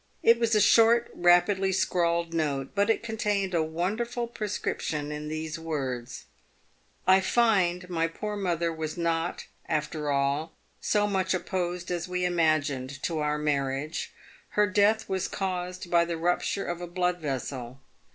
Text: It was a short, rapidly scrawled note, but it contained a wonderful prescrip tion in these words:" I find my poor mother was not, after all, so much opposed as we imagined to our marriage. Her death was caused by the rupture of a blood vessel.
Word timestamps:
It 0.23 0.39
was 0.39 0.55
a 0.55 0.59
short, 0.61 1.11
rapidly 1.13 1.71
scrawled 1.71 2.33
note, 2.33 2.71
but 2.73 2.89
it 2.89 3.03
contained 3.03 3.53
a 3.53 3.61
wonderful 3.61 4.27
prescrip 4.27 4.79
tion 4.79 5.11
in 5.11 5.27
these 5.27 5.59
words:" 5.59 6.25
I 7.15 7.21
find 7.21 7.87
my 7.87 8.07
poor 8.07 8.35
mother 8.35 8.73
was 8.73 8.97
not, 8.97 9.45
after 9.69 10.09
all, 10.09 10.53
so 10.79 11.05
much 11.05 11.35
opposed 11.35 11.91
as 11.91 12.07
we 12.07 12.25
imagined 12.25 13.03
to 13.03 13.19
our 13.19 13.37
marriage. 13.37 14.11
Her 14.57 14.65
death 14.65 15.07
was 15.07 15.27
caused 15.27 15.91
by 15.91 16.03
the 16.03 16.17
rupture 16.17 16.65
of 16.65 16.81
a 16.81 16.87
blood 16.87 17.19
vessel. 17.19 17.79